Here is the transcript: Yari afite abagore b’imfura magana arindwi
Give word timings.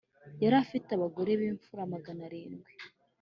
Yari 0.41 0.55
afite 0.63 0.89
abagore 0.93 1.31
b’imfura 1.39 1.83
magana 1.93 2.21
arindwi 2.27 2.71